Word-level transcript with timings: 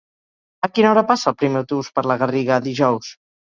A 0.67 0.69
quina 0.77 0.89
hora 0.91 1.03
passa 1.11 1.27
el 1.33 1.37
primer 1.43 1.61
autobús 1.65 1.93
per 1.99 2.07
la 2.13 2.19
Garriga 2.25 2.61
dijous? 2.71 3.15